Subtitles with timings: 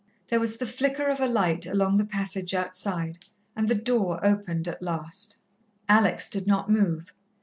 [0.29, 3.19] There was the flicker of a light along the passage outside,
[3.55, 5.37] and the door opened at last.
[5.87, 7.13] Alex did not move.